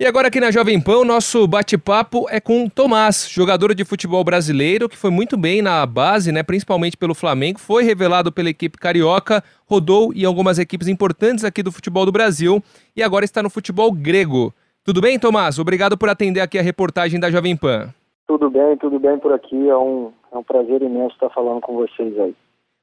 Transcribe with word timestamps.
E 0.00 0.06
agora 0.06 0.28
aqui 0.28 0.38
na 0.38 0.52
Jovem 0.52 0.80
Pan, 0.80 0.98
o 0.98 1.04
nosso 1.04 1.44
bate-papo 1.48 2.28
é 2.30 2.38
com 2.40 2.64
o 2.64 2.70
Tomás, 2.70 3.28
jogador 3.28 3.74
de 3.74 3.84
futebol 3.84 4.22
brasileiro, 4.22 4.88
que 4.88 4.96
foi 4.96 5.10
muito 5.10 5.36
bem 5.36 5.60
na 5.60 5.84
base, 5.84 6.30
né, 6.30 6.44
principalmente 6.44 6.96
pelo 6.96 7.16
Flamengo, 7.16 7.58
foi 7.58 7.82
revelado 7.82 8.30
pela 8.30 8.48
equipe 8.48 8.78
carioca, 8.78 9.42
rodou 9.66 10.12
em 10.14 10.24
algumas 10.24 10.56
equipes 10.56 10.86
importantes 10.86 11.44
aqui 11.44 11.64
do 11.64 11.72
futebol 11.72 12.06
do 12.06 12.12
Brasil 12.12 12.62
e 12.94 13.02
agora 13.02 13.24
está 13.24 13.42
no 13.42 13.50
futebol 13.50 13.90
grego. 13.90 14.54
Tudo 14.84 15.00
bem, 15.00 15.18
Tomás? 15.18 15.58
Obrigado 15.58 15.98
por 15.98 16.08
atender 16.08 16.42
aqui 16.42 16.60
a 16.60 16.62
reportagem 16.62 17.18
da 17.18 17.28
Jovem 17.28 17.56
Pan. 17.56 17.92
Tudo 18.28 18.48
bem, 18.50 18.76
tudo 18.76 19.00
bem 19.00 19.18
por 19.18 19.32
aqui. 19.32 19.68
É 19.68 19.76
um, 19.76 20.12
é 20.30 20.38
um 20.38 20.44
prazer 20.44 20.80
imenso 20.80 21.14
estar 21.14 21.30
falando 21.30 21.60
com 21.60 21.74
vocês 21.74 22.16
aí. 22.20 22.36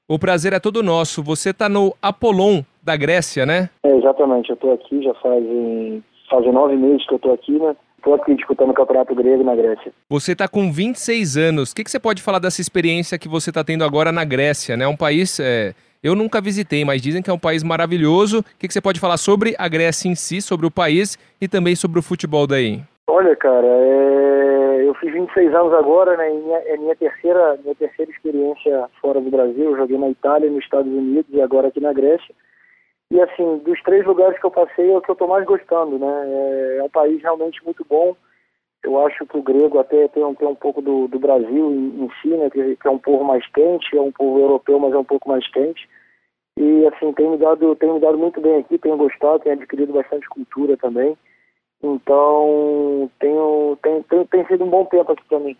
O 0.06 0.20
prazer 0.20 0.52
é 0.52 0.60
todo 0.60 0.84
nosso. 0.84 1.24
Você 1.24 1.52
está 1.52 1.70
no 1.70 1.96
Apollon 2.02 2.62
da 2.84 2.98
Grécia, 2.98 3.46
né? 3.46 3.70
É, 3.84 3.96
exatamente. 3.96 4.50
Eu 4.50 4.56
estou 4.56 4.74
aqui 4.74 5.02
já 5.02 5.14
fazem 5.14 6.04
fazem 6.30 6.52
nove 6.52 6.76
meses 6.76 7.06
que 7.06 7.14
eu 7.14 7.18
estou 7.18 7.34
aqui, 7.34 7.52
né? 7.54 7.76
Estou 7.98 8.14
aqui 8.14 8.36
disputando 8.36 8.70
o 8.70 8.74
Campeonato 8.74 9.16
Grego 9.16 9.44
na 9.44 9.56
Grécia. 9.56 9.92
Você 10.10 10.34
está 10.34 10.48
com 10.48 10.72
26 10.72 11.38
anos. 11.38 11.72
O 11.72 11.76
que, 11.76 11.84
que 11.84 11.90
você 11.90 12.00
pode 12.00 12.22
falar 12.22 12.38
dessa 12.38 12.62
experiência 12.62 13.18
que 13.18 13.28
você 13.28 13.50
está 13.50 13.64
tendo 13.64 13.84
agora 13.84 14.12
na 14.12 14.24
Grécia, 14.24 14.78
né? 14.78 14.88
Um 14.88 14.96
país... 14.96 15.40
É... 15.40 15.74
Eu 16.04 16.14
nunca 16.14 16.40
visitei, 16.40 16.86
mas 16.86 17.02
dizem 17.02 17.24
que 17.24 17.32
é 17.32 17.34
um 17.34 17.40
país 17.40 17.64
maravilhoso. 17.64 18.42
O 18.42 18.44
que, 18.60 18.68
que 18.68 18.74
você 18.74 18.80
pode 18.80 19.00
falar 19.00 19.18
sobre 19.18 19.56
a 19.58 19.68
Grécia 19.68 20.08
em 20.08 20.14
si, 20.14 20.40
sobre 20.40 20.68
o 20.68 20.70
país 20.70 21.18
e 21.42 21.48
também 21.48 21.76
sobre 21.76 21.98
o 21.98 22.04
futebol 22.04 22.46
daí? 22.46 22.80
Olha, 23.08 23.36
cara, 23.36 23.66
é... 23.66 24.84
eu 24.86 24.94
fiz 24.96 25.12
26 25.12 25.56
anos 25.56 25.74
agora, 25.74 26.16
né? 26.16 26.30
Minha, 26.30 26.58
é 26.58 26.78
minha 26.78 26.96
terceira, 26.96 27.58
minha 27.64 27.74
terceira 27.74 28.12
experiência 28.12 28.88
fora 29.02 29.20
do 29.20 29.32
Brasil. 29.32 29.72
Eu 29.72 29.78
joguei 29.78 29.98
na 29.98 30.10
Itália, 30.10 30.48
nos 30.48 30.64
Estados 30.64 30.94
Unidos 30.94 31.34
e 31.34 31.42
agora 31.42 31.70
aqui 31.70 31.80
na 31.80 31.92
Grécia. 31.92 32.36
E 33.12 33.22
assim, 33.22 33.60
dos 33.60 33.82
três 33.84 34.06
lugares 34.06 34.40
que 34.40 34.46
eu 34.46 34.52
passei, 34.52 34.92
é 34.92 34.98
o 34.98 35.02
que 35.02 35.10
eu 35.10 35.14
estou 35.14 35.28
mais 35.28 35.46
gostando, 35.46 36.00
né? 36.00 36.24
É, 36.26 36.78
é, 36.78 36.84
um 36.84 36.90
país 36.90 37.22
realmente 37.22 37.64
muito 37.64 37.86
bom. 37.86 38.16
Eu 38.84 39.06
acho 39.06 39.26
que 39.26 39.38
o 39.38 39.44
grego 39.44 39.80
até 39.80 40.08
tem 40.10 40.24
um, 40.24 40.36
tem 40.36 40.48
um 40.48 40.56
pouco 40.56 40.82
do, 40.82 41.08
do 41.08 41.20
Brasil 41.20 41.72
em, 41.72 42.04
em 42.04 42.10
si, 42.22 42.30
né? 42.30 42.50
Que, 42.50 42.76
que, 42.76 42.88
é 42.88 42.92
um 42.92 43.00
povo 43.00 43.24
mais 43.24 43.46
quente, 43.52 43.96
é 43.96 44.02
um 44.02 44.12
povo 44.12 44.40
europeu, 44.40 44.80
mas 44.80 44.94
é 44.94 44.98
um 44.98 45.04
pouco 45.04 45.30
mais 45.30 45.48
quente. 45.52 45.88
E 46.58 46.88
assim, 46.88 47.12
tem 47.14 47.30
me 47.30 47.38
dado, 47.38 47.76
tem 47.76 47.94
me 47.94 48.00
dado 48.00 48.18
muito 48.18 48.40
bem 48.42 48.60
aqui, 48.60 48.78
tenho 48.78 48.98
gostado, 48.98 49.40
tenho 49.40 49.56
adquirido 49.56 49.94
bastante 49.94 50.28
cultura 50.30 50.78
também. 50.78 51.18
Então, 51.84 53.12
tenho, 53.20 53.78
tem, 53.84 54.02
tem, 54.04 54.26
tem 54.26 54.46
sido 54.48 54.64
um 54.64 54.70
bom 54.70 54.86
tempo 54.86 55.12
aqui 55.12 55.24
para 55.26 55.40
mim. 55.40 55.58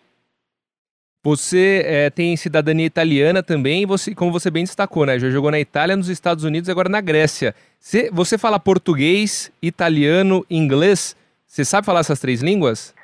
Você 1.26 1.82
é, 1.84 2.08
tem 2.08 2.36
cidadania 2.36 2.86
italiana 2.86 3.42
também, 3.42 3.84
você, 3.84 4.14
como 4.14 4.30
você 4.30 4.48
bem 4.48 4.62
destacou, 4.62 5.04
né? 5.04 5.18
Já 5.18 5.28
jogou 5.28 5.50
na 5.50 5.58
Itália, 5.58 5.96
nos 5.96 6.08
Estados 6.08 6.44
Unidos 6.44 6.68
e 6.68 6.70
agora 6.70 6.88
na 6.88 7.00
Grécia. 7.00 7.52
Você, 7.80 8.08
você 8.12 8.38
fala 8.38 8.60
português, 8.60 9.52
italiano, 9.60 10.46
inglês? 10.48 11.16
Você 11.44 11.64
sabe 11.64 11.84
falar 11.84 11.98
essas 11.98 12.20
três 12.20 12.44
línguas? 12.44 12.94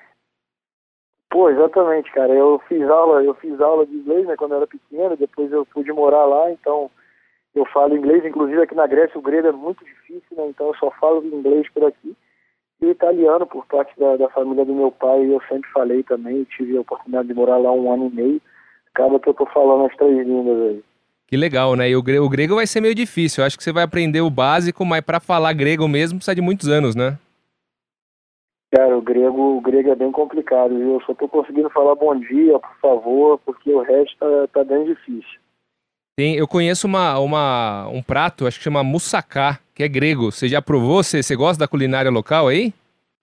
Pô, 1.33 1.51
exatamente, 1.51 2.13
cara. 2.13 2.33
Eu 2.33 2.63
fiz 2.69 2.89
aula, 2.89 3.25
eu 3.25 3.35
fiz 3.35 3.61
aula 3.61 3.85
de 3.85 3.93
inglês, 3.93 4.25
né, 4.25 4.37
quando 4.37 4.53
eu 4.53 4.59
era 4.59 4.67
pequeno, 4.69 5.17
depois 5.17 5.51
eu 5.51 5.67
pude 5.67 5.93
morar 5.93 6.25
lá, 6.25 6.49
então 6.53 6.89
eu 7.53 7.67
falo 7.75 7.97
inglês, 7.97 8.25
inclusive 8.25 8.63
aqui 8.63 8.77
na 8.77 8.87
Grécia 8.87 9.19
o 9.19 9.23
grego 9.23 9.49
é 9.49 9.53
muito 9.53 9.85
difícil, 9.85 10.37
né? 10.37 10.47
Então 10.47 10.69
eu 10.69 10.77
só 10.77 10.93
falo 10.93 11.27
inglês 11.27 11.69
por 11.75 11.87
aqui 11.87 12.17
e 12.83 12.91
italiano 12.91 13.47
por 13.47 13.65
parte 13.67 13.93
da, 13.99 14.17
da 14.17 14.29
família 14.29 14.65
do 14.65 14.75
meu 14.75 14.91
pai, 14.91 15.25
eu 15.25 15.41
sempre 15.49 15.71
falei 15.71 16.03
também, 16.03 16.45
tive 16.45 16.77
a 16.77 16.81
oportunidade 16.81 17.29
de 17.29 17.35
morar 17.35 17.57
lá 17.57 17.73
um 17.73 17.93
ano 17.93 18.09
e 18.09 18.15
meio, 18.15 18.43
acaba 18.93 19.21
que 19.21 19.29
eu 19.29 19.35
tô 19.35 19.47
falando 19.47 19.87
as 19.87 19.97
três 19.97 20.27
línguas 20.27 20.71
aí. 20.71 20.85
Que 21.29 21.37
legal, 21.37 21.77
né? 21.77 21.89
E 21.89 21.97
o 21.97 22.03
grego, 22.03 22.27
o 22.27 22.29
grego 22.29 22.57
vai 22.57 22.67
ser 22.67 22.81
meio 22.83 22.95
difícil. 22.95 23.41
Eu 23.41 23.47
acho 23.47 23.57
que 23.57 23.65
você 23.65 23.73
vai 23.73 23.85
aprender 23.85 24.21
o 24.21 24.29
básico, 24.29 24.85
mas 24.85 25.01
para 25.01 25.19
falar 25.19 25.55
grego 25.55 25.89
mesmo 25.89 26.19
precisa 26.19 26.35
de 26.35 26.43
muitos 26.43 26.69
anos, 26.69 26.95
né? 26.95 27.17
Cara, 28.71 28.97
o 28.97 29.03
grego, 29.03 29.57
o 29.57 29.61
grego 29.61 29.91
é 29.91 29.95
bem 29.95 30.11
complicado, 30.11 30.77
viu? 30.77 30.95
Eu 30.95 31.01
só 31.03 31.15
tô 31.15 31.29
conseguindo 31.29 31.71
falar 31.71 31.95
bom 31.95 32.19
dia, 32.19 32.59
por 32.59 32.77
favor, 32.81 33.39
porque 33.45 33.73
o 33.73 33.81
resto 33.81 34.17
tá, 34.19 34.49
tá 34.53 34.65
bem 34.65 34.85
difícil. 34.85 35.42
Tem, 36.15 36.37
eu 36.37 36.47
conheço 36.47 36.87
uma, 36.87 37.19
uma, 37.19 37.89
um 37.89 38.03
prato, 38.03 38.47
acho 38.47 38.59
que 38.59 38.65
chama 38.65 38.85
moussaka, 38.85 39.59
que 39.75 39.83
é 39.83 39.89
grego. 39.89 40.31
Você 40.31 40.47
já 40.47 40.61
provou? 40.61 41.03
Você, 41.03 41.23
você 41.23 41.35
gosta 41.35 41.61
da 41.61 41.69
culinária 41.69 42.11
local 42.11 42.49
aí? 42.49 42.75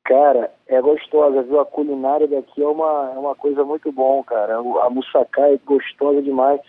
Cara, 0.04 0.52
é 0.68 0.82
gostosa, 0.82 1.44
viu? 1.44 1.60
A 1.60 1.66
culinária 1.66 2.28
daqui 2.28 2.64
é 2.64 2.68
uma, 2.68 3.12
é 3.16 3.20
uma 3.20 3.36
coisa 3.36 3.64
muito 3.64 3.92
bom, 3.92 4.24
cara. 4.24 4.58
A 4.58 4.90
moussaka 4.90 5.42
é 5.42 5.60
gostosa 5.64 6.20
demais. 6.24 6.60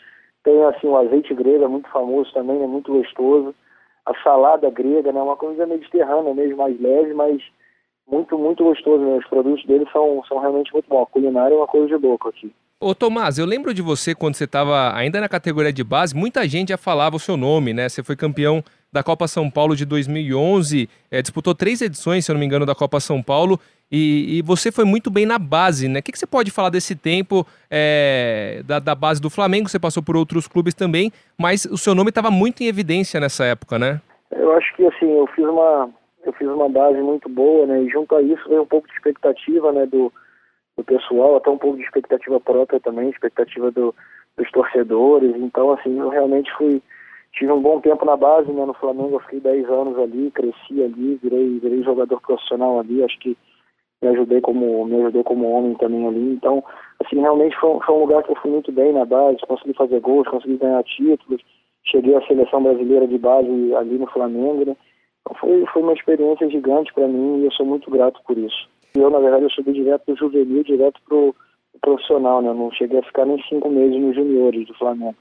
Tem, 0.45 0.63
assim, 0.65 0.89
o 0.89 0.97
azeite 0.99 1.33
grego, 1.33 1.65
é 1.65 1.69
muito 1.69 1.89
famoso 1.89 2.31
também, 2.35 2.63
é 2.63 2.67
muito 2.67 2.93
gostoso. 2.93 3.55
A 4.05 4.15
salada 4.23 4.69
grega, 4.69 5.13
né? 5.13 5.23
Uma 5.23 5.37
coisa 5.37 5.65
mediterrânea 5.65 6.35
mesmo, 6.35 6.59
mais 6.59 6.79
leve, 6.79 7.15
mas 7.15 7.43
muito, 8.07 8.37
muito 8.37 8.63
gostoso. 8.63 9.03
Né? 9.03 9.17
Os 9.17 9.27
produtos 9.27 9.65
deles 9.65 9.91
são, 9.91 10.23
são 10.29 10.39
realmente 10.39 10.71
muito 10.71 10.87
bons. 10.87 11.05
A 11.05 11.07
culinária 11.07 11.55
é 11.55 11.57
uma 11.57 11.67
coisa 11.67 11.87
de 11.87 12.07
louco 12.07 12.29
aqui. 12.29 12.53
Ô 12.83 12.95
Tomás, 12.95 13.37
eu 13.37 13.45
lembro 13.45 13.75
de 13.75 13.83
você 13.83 14.15
quando 14.15 14.37
você 14.37 14.45
estava 14.45 14.97
ainda 14.97 15.21
na 15.21 15.29
categoria 15.29 15.71
de 15.71 15.85
base, 15.85 16.17
muita 16.17 16.49
gente 16.49 16.71
já 16.71 16.79
falava 16.79 17.15
o 17.15 17.19
seu 17.19 17.37
nome, 17.37 17.75
né? 17.75 17.87
Você 17.87 18.03
foi 18.03 18.17
campeão 18.17 18.65
da 18.91 19.03
Copa 19.03 19.29
São 19.29 19.51
Paulo 19.51 19.77
de 19.77 19.85
2011, 19.85 20.89
é, 21.11 21.21
disputou 21.21 21.55
três 21.55 21.83
edições, 21.83 22.25
se 22.25 22.31
eu 22.31 22.35
não 22.35 22.41
me 22.41 22.47
engano, 22.47 22.65
da 22.65 22.75
Copa 22.75 22.99
São 22.99 23.23
Paulo, 23.23 23.61
e, 23.93 24.39
e 24.39 24.43
você 24.43 24.73
foi 24.73 24.87
muito 24.87 25.11
bem 25.11 25.27
na 25.27 25.39
base, 25.39 25.89
né? 25.89 26.01
O 26.01 26.03
que, 26.03 26.11
que 26.11 26.19
você 26.19 26.27
pode 26.27 26.51
falar 26.51 26.71
desse 26.71 26.97
tempo 26.97 27.47
é, 27.71 28.63
da, 28.65 28.79
da, 28.79 28.95
base 28.95 29.21
do 29.21 29.29
Flamengo? 29.29 29.69
Você 29.69 29.79
passou 29.79 30.03
por 30.03 30.17
outros 30.17 30.49
clubes 30.49 30.73
também, 30.73 31.13
mas 31.39 31.67
o 31.67 31.77
seu 31.77 31.95
nome 31.95 32.09
estava 32.09 32.31
muito 32.31 32.63
em 32.63 32.67
evidência 32.67 33.21
nessa 33.21 33.45
época, 33.45 33.79
né? 33.79 34.01
Eu 34.31 34.53
acho 34.53 34.75
que 34.75 34.87
assim, 34.87 35.19
eu 35.19 35.27
fiz 35.37 35.45
uma, 35.45 35.91
eu 36.25 36.33
fiz 36.33 36.49
uma 36.49 36.71
base 36.71 36.99
muito 37.03 37.29
boa, 37.29 37.67
né? 37.67 37.83
E 37.83 37.91
junto 37.91 38.15
a 38.15 38.23
isso 38.23 38.49
veio 38.49 38.63
um 38.63 38.67
pouco 38.67 38.89
de 38.89 38.95
expectativa, 38.95 39.71
né? 39.71 39.85
Do, 39.85 40.11
do 40.81 40.85
pessoal, 40.85 41.37
até 41.37 41.51
um 41.51 41.59
pouco 41.59 41.77
de 41.77 41.85
expectativa 41.85 42.41
própria 42.41 42.81
também, 42.81 43.11
expectativa 43.11 43.71
do, 43.71 43.95
dos 44.37 44.51
torcedores. 44.51 45.37
Então, 45.37 45.73
assim, 45.73 45.99
eu 45.99 46.09
realmente 46.09 46.51
fui 46.55 46.83
tive 47.33 47.53
um 47.53 47.63
bom 47.63 47.81
tempo 47.81 48.05
na 48.05 48.17
base, 48.17 48.51
né, 48.51 48.65
no 48.65 48.75
Flamengo, 48.75 49.15
eu 49.15 49.21
fiquei 49.21 49.41
10 49.41 49.71
anos 49.71 49.99
ali, 49.99 50.33
cresci 50.33 50.83
ali, 50.83 51.19
virei, 51.23 51.61
virei 51.61 51.83
jogador 51.85 52.21
profissional 52.21 52.81
ali, 52.81 53.05
acho 53.05 53.17
que 53.21 53.37
me 54.03 54.09
ajudei 54.09 54.41
como 54.41 54.85
me 54.85 54.97
ajudei 54.97 55.23
como 55.23 55.49
homem 55.49 55.75
também 55.75 56.07
ali. 56.07 56.33
Então, 56.33 56.65
assim, 57.05 57.21
realmente 57.21 57.57
foi, 57.61 57.79
foi 57.81 57.95
um 57.95 58.01
lugar 58.01 58.23
que 58.25 58.33
eu 58.33 58.37
fui 58.37 58.51
muito 58.51 58.73
bem 58.73 58.93
na 58.93 59.05
base, 59.05 59.39
consegui 59.47 59.75
fazer 59.75 60.01
gols, 60.01 60.27
consegui 60.27 60.57
ganhar 60.57 60.83
títulos, 60.83 61.41
cheguei 61.85 62.17
à 62.17 62.27
seleção 62.27 62.63
brasileira 62.63 63.07
de 63.07 63.19
base 63.19 63.75
ali 63.77 63.99
no 63.99 64.07
Flamengo, 64.09 64.65
né? 64.65 64.77
Então 65.21 65.37
foi, 65.39 65.65
foi 65.67 65.83
uma 65.83 65.93
experiência 65.93 66.49
gigante 66.51 66.93
para 66.93 67.07
mim 67.07 67.43
e 67.43 67.45
eu 67.45 67.53
sou 67.53 67.67
muito 67.67 67.91
grato 67.91 68.21
por 68.27 68.37
isso. 68.37 68.69
Eu, 68.95 69.11
na 69.11 69.19
verdade, 69.19 69.45
eu 69.45 69.51
subi 69.51 69.73
direto 69.73 70.05
do 70.07 70.17
juvenil, 70.17 70.65
direto 70.65 71.01
pro 71.07 71.35
profissional, 71.81 72.43
né? 72.43 72.53
Não 72.53 72.71
cheguei 72.73 72.99
a 72.99 73.03
ficar 73.03 73.25
nem 73.25 73.43
cinco 73.45 73.71
meses 73.71 73.99
nos 74.01 74.15
juniores 74.15 74.67
do 74.67 74.75
Flamengo. 74.75 75.17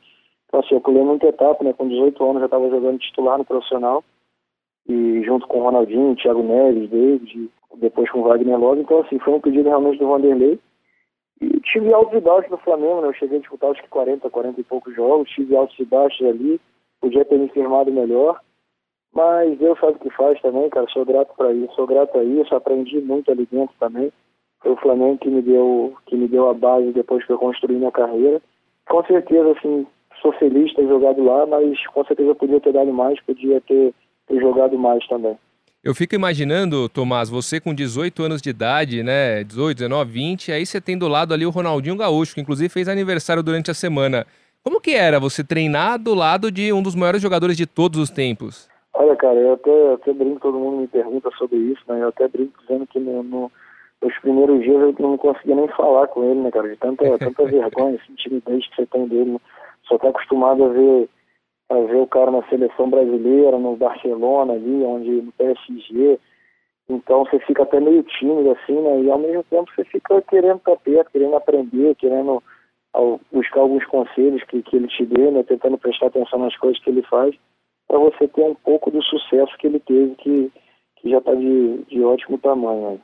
Então, 0.48 0.60
assim, 0.60 0.76
eu 0.76 0.82
pulei 0.82 1.04
muita 1.04 1.28
etapa, 1.28 1.64
né? 1.64 1.74
Com 1.74 1.88
18 1.88 2.24
anos 2.24 2.40
já 2.40 2.46
estava 2.46 2.70
jogando 2.70 3.00
titular 3.00 3.38
no 3.38 3.46
profissional. 3.46 4.04
E 4.88 5.22
junto 5.24 5.48
com 5.48 5.60
o 5.60 5.64
Ronaldinho, 5.64 6.16
Thiago 6.16 6.42
Neves, 6.42 6.90
David, 6.90 7.50
depois 7.76 8.10
com 8.10 8.20
o 8.20 8.24
Wagner 8.24 8.60
Love. 8.60 8.82
Então, 8.82 9.02
assim, 9.02 9.20
foi 9.20 9.34
um 9.34 9.40
pedido 9.40 9.70
realmente 9.70 10.00
do 10.00 10.08
Vanderlei. 10.08 10.60
E 11.40 11.60
tive 11.62 11.94
altos 11.94 12.18
e 12.18 12.20
baixos 12.20 12.50
no 12.50 12.58
Flamengo, 12.58 13.02
né? 13.02 13.10
Eu 13.10 13.14
cheguei 13.14 13.38
a 13.38 13.42
disputar 13.42 13.72
acho 13.72 13.84
que 13.84 13.90
40, 13.90 14.30
40 14.30 14.60
e 14.60 14.64
poucos 14.64 14.96
jogos. 14.96 15.30
Tive 15.30 15.56
altos 15.56 15.78
e 15.80 15.86
baixos 15.86 16.26
ali. 16.26 16.60
Podia 17.00 17.24
ter 17.24 17.38
me 17.38 17.48
firmado 17.50 17.92
melhor. 17.92 18.42
Mas 19.14 19.58
Deus 19.58 19.80
sabe 19.80 19.94
o 19.94 20.00
que 20.00 20.10
faz 20.12 20.40
também, 20.42 20.70
cara. 20.70 20.88
Sou 20.92 21.06
grato 21.06 21.34
para 21.36 21.52
isso, 21.52 21.74
sou 21.76 21.88
grato 21.88 22.18
a 22.18 22.24
isso. 22.24 22.54
Aprendi 22.56 23.00
muito 23.02 23.32
ali 23.32 23.48
dentro 23.52 23.76
também. 23.80 24.12
Foi 24.62 24.72
o 24.72 24.78
Flamengo 24.78 25.18
que 25.18 25.30
me 25.30 25.42
deu, 25.42 25.96
que 26.06 26.16
me 26.16 26.28
deu 26.28 26.50
a 26.50 26.54
base 26.54 26.92
depois 26.92 27.26
que 27.26 27.32
eu 27.32 27.38
construí 27.38 27.76
minha 27.76 27.92
carreira. 27.92 28.42
Com 28.88 29.04
certeza, 29.06 29.52
assim, 29.52 29.88
sou 30.22 30.34
feliz 30.34 30.70
de 30.70 30.76
ter 30.76 30.88
jogado 30.88 31.24
lá, 31.24 31.46
mas 31.46 31.86
com 31.88 32.04
certeza 32.06 32.36
podia 32.36 32.60
ter 32.60 32.74
dado 32.74 32.92
mais, 32.92 33.20
podia 33.22 33.62
ter, 33.62 33.94
ter 34.28 34.40
jogado 34.40 34.78
mais 34.78 35.06
também. 35.08 35.38
Eu 35.82 35.96
fico 35.96 36.14
imaginando, 36.14 36.90
Tomás, 36.90 37.30
você 37.30 37.60
com 37.62 37.74
18 37.74 38.24
anos 38.24 38.42
de 38.42 38.50
idade, 38.50 39.02
né? 39.02 39.46
18, 39.46 39.78
19, 39.78 40.12
20, 40.12 40.52
aí 40.52 40.66
você 40.66 40.82
tem 40.82 40.98
do 40.98 41.08
lado 41.08 41.34
ali 41.34 41.46
o 41.46 41.50
Ronaldinho 41.50 41.96
Gaúcho, 41.96 42.36
que 42.36 42.42
inclusive 42.42 42.68
fez 42.68 42.90
aniversário 42.90 43.42
durante 43.42 43.72
a 43.72 43.74
semana. 43.74 44.28
Como 44.62 44.82
que 44.82 44.92
era 44.92 45.22
você 45.22 45.42
treinar 45.42 45.98
do 45.98 46.14
lado 46.14 46.52
de 46.52 46.74
um 46.74 46.84
dos 46.84 46.96
maiores 46.96 47.22
jogadores 47.22 47.56
de 47.56 47.66
todos 47.66 47.98
os 47.98 48.10
tempos? 48.10 48.68
Olha, 49.00 49.16
cara, 49.16 49.40
eu 49.40 49.54
até, 49.54 49.72
eu 49.72 49.94
até 49.94 50.12
brinco, 50.12 50.42
todo 50.42 50.60
mundo 50.60 50.82
me 50.82 50.88
pergunta 50.88 51.32
sobre 51.38 51.56
isso, 51.56 51.82
né? 51.88 52.04
Eu 52.04 52.10
até 52.10 52.28
brinco 52.28 52.60
dizendo 52.60 52.86
que 52.86 53.00
no, 53.00 53.24
no, 53.24 53.52
nos 54.02 54.20
primeiros 54.20 54.62
dias 54.62 54.76
eu 54.76 54.94
não 55.00 55.18
conseguia 55.18 55.56
nem 55.56 55.70
falar 55.70 56.06
com 56.08 56.22
ele, 56.30 56.42
né, 56.42 56.52
cara? 56.52 56.68
De 56.68 56.76
tanta, 56.76 57.06
tanta 57.18 57.46
vergonha, 57.46 57.96
assim, 57.96 58.14
timidez 58.16 58.68
que 58.68 58.76
você 58.76 58.86
tem 58.88 59.08
dele. 59.08 59.32
Né? 59.32 59.40
Só 59.88 59.96
está 59.96 60.10
acostumado 60.10 60.66
a 60.66 60.68
ver, 60.68 61.10
a 61.70 61.76
ver 61.76 61.96
o 61.96 62.08
cara 62.08 62.30
na 62.30 62.44
seleção 62.50 62.90
brasileira, 62.90 63.58
no 63.58 63.78
Barcelona 63.78 64.52
ali, 64.52 64.84
onde 64.84 65.10
no 65.10 65.32
PSG. 65.32 66.20
Então 66.90 67.24
você 67.24 67.40
fica 67.40 67.64
até 67.64 67.80
meio 67.80 68.04
tímido 68.04 68.52
assim, 68.52 68.82
né? 68.82 69.02
E 69.04 69.10
ao 69.10 69.18
mesmo 69.18 69.46
tempo 69.46 69.72
você 69.74 69.86
fica 69.86 70.22
querendo 70.24 70.58
estar 70.58 70.76
perto, 70.76 71.12
querendo 71.12 71.38
aprender, 71.38 71.96
querendo 71.96 72.44
buscar 73.32 73.62
alguns 73.62 73.86
conselhos 73.86 74.44
que, 74.44 74.62
que 74.62 74.76
ele 74.76 74.90
te 74.90 75.06
dê, 75.06 75.32
né? 75.32 75.42
Tentando 75.44 75.78
prestar 75.78 76.08
atenção 76.08 76.40
nas 76.40 76.58
coisas 76.58 76.84
que 76.84 76.90
ele 76.90 77.04
faz, 77.04 77.34
para 77.90 77.98
você 77.98 78.28
ter 78.28 78.44
um 78.44 78.54
pouco 78.54 78.92
do 78.92 79.04
sucesso 79.04 79.58
que 79.58 79.66
ele 79.66 79.80
teve, 79.80 80.16
que, 80.16 80.52
que 80.98 81.10
já 81.10 81.18
está 81.18 81.34
de, 81.34 81.80
de 81.90 82.04
ótimo 82.04 82.38
tamanho. 82.38 82.92
Né? 82.92 83.00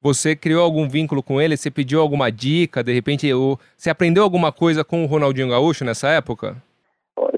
Você 0.00 0.34
criou 0.34 0.64
algum 0.64 0.88
vínculo 0.88 1.22
com 1.22 1.40
ele? 1.40 1.56
Você 1.56 1.70
pediu 1.70 2.00
alguma 2.00 2.32
dica? 2.32 2.82
De 2.82 2.92
repente, 2.92 3.28
você 3.76 3.90
aprendeu 3.90 4.22
alguma 4.22 4.50
coisa 4.50 4.82
com 4.82 5.04
o 5.04 5.06
Ronaldinho 5.06 5.50
Gaúcho 5.50 5.84
nessa 5.84 6.08
época? 6.08 6.56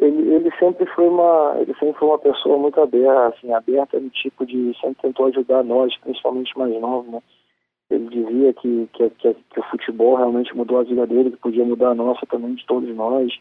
Ele, 0.00 0.34
ele 0.34 0.50
sempre 0.58 0.86
foi 0.86 1.08
uma, 1.08 1.56
ele 1.58 1.74
sempre 1.74 1.98
foi 1.98 2.08
uma 2.08 2.18
pessoa 2.18 2.56
muito 2.56 2.80
aberta, 2.80 3.26
assim, 3.26 3.52
aberta 3.52 3.98
no 3.98 4.08
tipo 4.10 4.46
de 4.46 4.72
sempre 4.80 5.02
tentou 5.02 5.26
ajudar 5.26 5.64
nós, 5.64 5.96
principalmente 5.98 6.56
mais 6.56 6.72
novos, 6.80 7.10
né? 7.10 7.20
Ele 7.88 8.08
dizia 8.08 8.52
que, 8.54 8.88
que, 8.94 9.10
que, 9.10 9.34
que, 9.34 9.60
o 9.60 9.70
futebol 9.70 10.16
realmente 10.16 10.54
mudou 10.56 10.80
a 10.80 10.82
vida 10.82 11.06
dele, 11.06 11.30
que 11.30 11.36
podia 11.36 11.64
mudar 11.64 11.90
a 11.90 11.94
nossa 11.94 12.26
também, 12.26 12.54
de 12.54 12.66
todos 12.66 12.92
nós, 12.96 13.32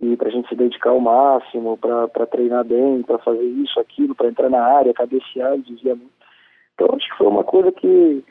e 0.00 0.16
para 0.16 0.28
a 0.28 0.30
gente 0.30 0.48
se 0.48 0.54
dedicar 0.54 0.90
ao 0.90 1.00
máximo, 1.00 1.78
para 1.78 2.26
treinar 2.26 2.64
bem, 2.64 3.02
para 3.02 3.18
fazer 3.18 3.44
isso, 3.44 3.80
aquilo, 3.80 4.14
para 4.14 4.28
entrar 4.28 4.50
na 4.50 4.62
área, 4.62 4.92
cabecear, 4.92 5.58
dizia 5.58 5.94
muito. 5.94 6.12
Então 6.74 6.88
acho 6.94 7.08
que 7.10 7.16
foi 7.16 7.26
uma 7.26 7.44
coisa 7.44 7.72
que, 7.72 8.24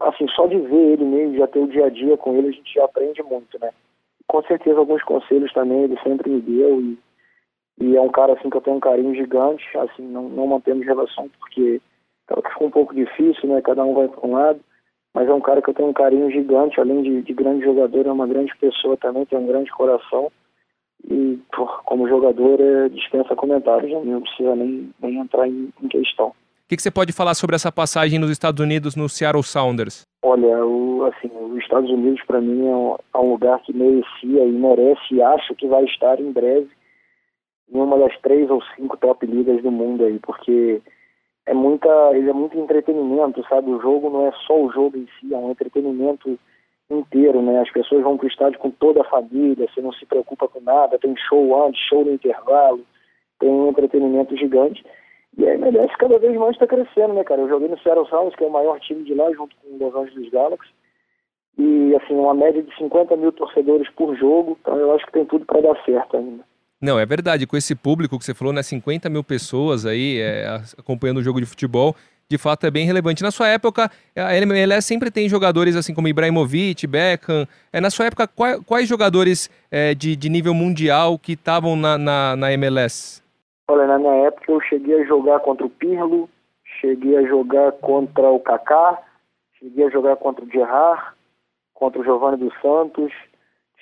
assim, 0.00 0.26
só 0.28 0.46
de 0.46 0.58
ver 0.58 0.92
ele 0.92 1.04
mesmo, 1.04 1.36
já 1.36 1.46
ter 1.46 1.58
o 1.58 1.68
dia 1.68 1.86
a 1.86 1.90
dia 1.90 2.16
com 2.16 2.34
ele, 2.34 2.48
a 2.48 2.52
gente 2.52 2.72
já 2.72 2.84
aprende 2.84 3.22
muito, 3.22 3.58
né? 3.60 3.70
Com 4.26 4.42
certeza 4.44 4.78
alguns 4.78 5.02
conselhos 5.02 5.52
também 5.52 5.82
ele 5.82 5.98
sempre 6.02 6.30
me 6.30 6.40
deu 6.40 6.80
e, 6.80 6.98
e 7.80 7.96
é 7.96 8.00
um 8.00 8.08
cara 8.08 8.32
assim 8.32 8.48
que 8.48 8.56
eu 8.56 8.62
tenho 8.62 8.76
um 8.76 8.80
carinho 8.80 9.14
gigante, 9.14 9.64
assim, 9.76 10.02
não, 10.02 10.28
não 10.30 10.46
mantemos 10.46 10.86
relação 10.86 11.28
porque 11.38 11.80
ficou 12.50 12.68
um 12.68 12.70
pouco 12.70 12.94
difícil, 12.94 13.48
né? 13.50 13.60
Cada 13.60 13.84
um 13.84 13.94
vai 13.94 14.08
para 14.08 14.26
um 14.26 14.32
lado 14.32 14.60
mas 15.14 15.28
é 15.28 15.32
um 15.32 15.40
cara 15.40 15.62
que 15.62 15.70
eu 15.70 15.74
tenho 15.74 15.88
um 15.88 15.92
carinho 15.92 16.28
gigante, 16.28 16.80
além 16.80 17.00
de, 17.02 17.22
de 17.22 17.32
grande 17.32 17.64
jogador, 17.64 18.04
é 18.04 18.10
uma 18.10 18.26
grande 18.26 18.52
pessoa 18.56 18.96
também, 18.96 19.24
tem 19.24 19.38
um 19.38 19.46
grande 19.46 19.70
coração. 19.70 20.30
E 21.10 21.38
por, 21.54 21.82
como 21.84 22.08
jogador 22.08 22.60
é, 22.60 22.88
dispensa 22.88 23.36
comentários, 23.36 23.90
né? 23.90 24.00
não 24.04 24.22
precisa 24.22 24.56
nem, 24.56 24.90
nem 25.00 25.18
entrar 25.18 25.46
em, 25.46 25.70
em 25.82 25.88
questão. 25.88 26.28
O 26.28 26.68
que, 26.68 26.76
que, 26.76 26.82
você 26.82 26.90
pode 26.90 27.12
falar 27.12 27.34
sobre 27.34 27.54
essa 27.54 27.70
passagem 27.70 28.18
nos 28.18 28.30
Estados 28.30 28.58
Unidos, 28.58 28.96
no 28.96 29.06
Seattle 29.06 29.42
Sounders? 29.42 30.06
Olha, 30.22 30.64
o, 30.64 31.04
assim, 31.04 31.30
os 31.38 31.58
Estados 31.58 31.90
Unidos 31.90 32.22
para 32.26 32.40
mim 32.40 32.66
é 32.66 32.74
um, 32.74 32.96
é 33.14 33.18
um, 33.18 33.32
lugar 33.32 33.60
que 33.60 33.72
merecia 33.74 34.44
e 34.44 34.52
merece 34.52 35.14
e 35.14 35.20
acho 35.20 35.54
que 35.56 35.68
vai 35.68 35.84
estar 35.84 36.18
em 36.18 36.32
breve 36.32 36.70
em 37.70 37.78
uma 37.78 37.98
das 37.98 38.18
três 38.20 38.50
ou 38.50 38.62
cinco 38.76 38.96
top 38.96 39.26
ligas 39.26 39.62
do 39.62 39.70
mundo 39.70 40.04
aí, 40.04 40.18
porque 40.20 40.80
é 41.46 41.52
muita, 41.52 41.88
ele 42.14 42.30
é 42.30 42.32
muito 42.32 42.58
entretenimento, 42.58 43.44
sabe? 43.48 43.70
O 43.70 43.80
jogo 43.80 44.08
não 44.08 44.26
é 44.26 44.32
só 44.46 44.58
o 44.58 44.72
jogo 44.72 44.96
em 44.96 45.06
si, 45.20 45.34
é 45.34 45.36
um 45.36 45.50
entretenimento 45.50 46.38
inteiro, 46.90 47.40
né? 47.42 47.60
As 47.60 47.70
pessoas 47.70 48.02
vão 48.02 48.16
para 48.16 48.26
o 48.26 48.28
estádio 48.28 48.58
com 48.58 48.70
toda 48.70 49.00
a 49.00 49.08
família, 49.08 49.66
você 49.72 49.80
não 49.80 49.92
se 49.92 50.04
preocupa 50.06 50.48
com 50.48 50.60
nada, 50.60 50.98
tem 50.98 51.14
show 51.28 51.66
antes, 51.66 51.80
show 51.88 52.04
no 52.04 52.12
intervalo, 52.12 52.84
tem 53.38 53.48
um 53.48 53.68
entretenimento 53.68 54.36
gigante. 54.36 54.84
E 55.36 55.46
a 55.46 55.54
MLS 55.54 55.96
cada 55.98 56.18
vez 56.18 56.36
mais 56.36 56.52
está 56.52 56.66
crescendo, 56.66 57.14
né, 57.14 57.24
cara? 57.24 57.40
Eu 57.40 57.48
joguei 57.48 57.68
no 57.68 57.78
Seattle 57.80 58.08
Sounders, 58.08 58.36
que 58.36 58.44
é 58.44 58.46
o 58.46 58.52
maior 58.52 58.78
time 58.80 59.02
de 59.04 59.14
lá, 59.14 59.32
junto 59.32 59.56
com 59.56 59.68
o 59.68 59.78
Los 59.78 59.94
Angeles 59.94 60.30
Galaxy. 60.30 60.70
E, 61.58 61.94
assim, 61.96 62.14
uma 62.14 62.34
média 62.34 62.62
de 62.62 62.76
50 62.76 63.16
mil 63.16 63.32
torcedores 63.32 63.88
por 63.90 64.16
jogo, 64.16 64.56
então 64.60 64.76
eu 64.76 64.94
acho 64.94 65.06
que 65.06 65.12
tem 65.12 65.24
tudo 65.24 65.44
para 65.44 65.60
dar 65.60 65.84
certo 65.84 66.16
ainda. 66.16 66.44
Não, 66.80 66.98
é 66.98 67.06
verdade. 67.06 67.46
Com 67.46 67.56
esse 67.56 67.74
público 67.74 68.18
que 68.18 68.24
você 68.24 68.34
falou, 68.34 68.52
né? 68.52 68.62
50 68.62 69.08
mil 69.08 69.24
pessoas 69.24 69.86
aí 69.86 70.20
é, 70.20 70.46
acompanhando 70.78 71.18
o 71.18 71.22
jogo 71.22 71.40
de 71.40 71.46
futebol, 71.46 71.94
de 72.28 72.38
fato 72.38 72.66
é 72.66 72.70
bem 72.70 72.86
relevante. 72.86 73.22
Na 73.22 73.30
sua 73.30 73.48
época, 73.48 73.90
a 74.16 74.36
MLS 74.36 74.86
sempre 74.86 75.10
tem 75.10 75.28
jogadores 75.28 75.76
assim 75.76 75.94
como 75.94 76.08
Ibrahimovic, 76.08 76.86
Beckham. 76.86 77.46
É, 77.72 77.80
na 77.80 77.90
sua 77.90 78.06
época, 78.06 78.26
quais, 78.26 78.60
quais 78.64 78.88
jogadores 78.88 79.50
é, 79.70 79.94
de, 79.94 80.16
de 80.16 80.28
nível 80.28 80.54
mundial 80.54 81.18
que 81.18 81.32
estavam 81.32 81.76
na, 81.76 81.98
na, 81.98 82.36
na, 82.36 82.52
MLS? 82.52 83.22
Olha, 83.68 83.86
na 83.86 83.98
minha 83.98 84.26
época 84.26 84.52
eu 84.52 84.60
cheguei 84.60 85.02
a 85.02 85.04
jogar 85.04 85.40
contra 85.40 85.66
o 85.66 85.70
Pirlo, 85.70 86.28
cheguei 86.80 87.16
a 87.16 87.26
jogar 87.26 87.72
contra 87.72 88.28
o 88.30 88.40
Kaká, 88.40 88.98
cheguei 89.58 89.86
a 89.86 89.90
jogar 89.90 90.16
contra 90.16 90.44
o 90.44 90.50
Gerrard, 90.50 91.02
contra 91.72 92.00
o 92.00 92.04
Giovanni 92.04 92.38
dos 92.38 92.52
Santos, 92.60 93.12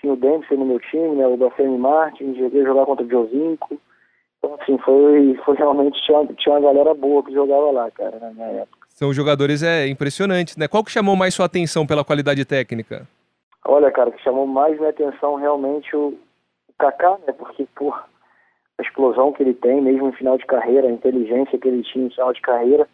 tinha 0.00 0.12
o 0.12 0.16
Dempsey 0.16 0.56
no 0.56 0.66
meu 0.66 0.80
time, 0.80 1.16
né, 1.16 1.26
o 1.26 1.36
Bafemi 1.36 1.78
Martins, 1.78 2.36
joguei 2.36 2.62
jogar 2.64 2.84
contra 2.86 3.06
o 3.06 3.10
Jovinco. 3.10 3.80
Assim, 4.72 4.78
foi, 4.78 5.38
foi 5.44 5.56
realmente, 5.56 6.00
tinha, 6.04 6.26
tinha 6.38 6.54
uma 6.54 6.72
galera 6.72 6.94
boa 6.94 7.22
que 7.22 7.32
jogava 7.32 7.70
lá, 7.70 7.90
cara, 7.90 8.18
na 8.18 8.30
minha 8.30 8.46
época. 8.46 8.78
São 8.90 9.12
jogadores 9.12 9.62
é, 9.62 9.86
impressionantes, 9.88 10.56
né? 10.56 10.68
Qual 10.68 10.84
que 10.84 10.90
chamou 10.90 11.16
mais 11.16 11.34
sua 11.34 11.46
atenção 11.46 11.86
pela 11.86 12.04
qualidade 12.04 12.44
técnica? 12.44 13.06
Olha, 13.64 13.90
cara, 13.90 14.10
o 14.10 14.12
que 14.12 14.22
chamou 14.22 14.46
mais 14.46 14.76
minha 14.78 14.90
atenção 14.90 15.36
realmente 15.36 15.94
o, 15.96 16.08
o 16.68 16.72
Kaká, 16.78 17.18
né? 17.26 17.32
Porque, 17.32 17.66
por 17.74 18.04
a 18.78 18.82
explosão 18.82 19.32
que 19.32 19.42
ele 19.42 19.54
tem, 19.54 19.80
mesmo 19.80 20.08
em 20.08 20.12
final 20.12 20.38
de 20.38 20.46
carreira, 20.46 20.88
a 20.88 20.90
inteligência 20.90 21.58
que 21.58 21.68
ele 21.68 21.82
tinha 21.82 22.06
em 22.06 22.10
final 22.10 22.32
de 22.32 22.40
carreira. 22.40 22.88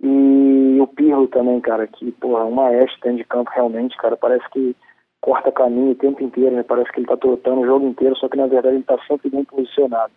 E 0.00 0.78
o 0.80 0.86
Pirlo 0.86 1.26
também, 1.26 1.60
cara, 1.60 1.86
que, 1.86 2.12
porra, 2.12 2.44
um 2.44 2.52
maestro 2.52 3.00
dentro 3.02 3.18
de 3.18 3.24
campo 3.24 3.50
realmente, 3.52 3.96
cara, 3.96 4.16
parece 4.16 4.48
que 4.50 4.76
corta 5.20 5.50
caminho 5.50 5.90
o 5.90 5.96
tempo 5.96 6.22
inteiro, 6.22 6.54
né? 6.54 6.62
Parece 6.62 6.90
que 6.92 7.00
ele 7.00 7.06
está 7.06 7.16
trotando 7.16 7.62
o 7.62 7.66
jogo 7.66 7.86
inteiro, 7.86 8.16
só 8.16 8.28
que 8.28 8.36
na 8.36 8.46
verdade 8.46 8.76
ele 8.76 8.82
está 8.82 8.96
sempre 9.06 9.28
bem 9.28 9.44
posicionado. 9.44 10.12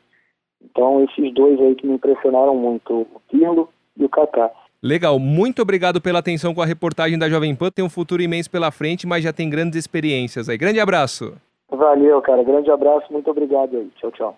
Então 0.63 1.04
esses 1.04 1.34
dois 1.34 1.60
aí 1.60 1.75
que 1.75 1.88
me 1.88 1.94
impressionaram 1.94 2.56
muito, 2.56 3.02
o 3.02 3.22
Pirlo 3.30 3.69
e 3.98 4.06
o 4.06 4.10
Kaká. 4.10 4.52
Legal, 4.84 5.19
muito 5.19 5.62
obrigado 5.62 6.02
pela 6.02 6.19
atenção 6.19 6.56
com 6.56 6.62
a 6.62 6.66
reportagem 6.66 7.18
da 7.18 7.30
Jovem 7.30 7.56
Pan. 7.56 7.69
Tem 7.69 7.86
um 7.86 7.90
futuro 7.90 8.22
imenso 8.22 8.50
pela 8.50 8.72
frente, 8.72 9.06
mas 9.06 9.24
já 9.24 9.31
tem 9.31 9.48
grandes 9.48 9.78
experiências 9.78 10.50
aí. 10.50 10.58
Grande 10.58 10.80
abraço. 10.80 11.36
Valeu, 11.69 12.19
cara. 12.22 12.44
Grande 12.44 12.72
abraço, 12.72 13.12
muito 13.12 13.30
obrigado 13.30 13.78
aí. 13.78 13.90
Tchau, 13.98 14.12
tchau. 14.12 14.38